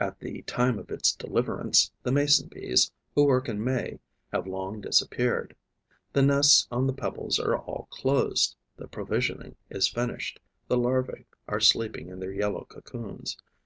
At 0.00 0.20
the 0.20 0.40
time 0.40 0.78
of 0.78 0.88
its 0.90 1.14
deliverance, 1.14 1.92
the 2.02 2.10
Mason 2.10 2.48
bees, 2.48 2.90
who 3.14 3.24
work 3.26 3.46
in 3.46 3.62
May, 3.62 3.98
have 4.32 4.46
long 4.46 4.80
disappeared. 4.80 5.54
The 6.14 6.22
nests 6.22 6.66
on 6.70 6.86
the 6.86 6.94
pebbles 6.94 7.38
are 7.38 7.58
all 7.58 7.86
closed, 7.90 8.56
the 8.78 8.88
provisioning 8.88 9.56
is 9.68 9.86
finished, 9.86 10.40
the 10.68 10.78
larvae 10.78 11.26
are 11.46 11.60
sleeping 11.60 12.08
in 12.08 12.20
their 12.20 12.32
yellow 12.32 12.64
cocoons. 12.64 13.36